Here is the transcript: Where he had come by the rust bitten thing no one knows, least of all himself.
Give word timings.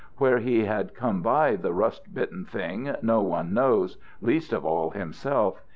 Where 0.17 0.39
he 0.39 0.63
had 0.65 0.95
come 0.95 1.21
by 1.21 1.55
the 1.57 1.75
rust 1.75 2.11
bitten 2.11 2.43
thing 2.43 2.95
no 3.03 3.21
one 3.21 3.53
knows, 3.53 3.99
least 4.19 4.51
of 4.51 4.65
all 4.65 4.89
himself. 4.89 5.61